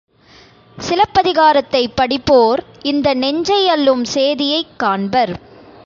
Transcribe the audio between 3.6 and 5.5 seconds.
அள்ளும் சேதியைக் காண்பர்.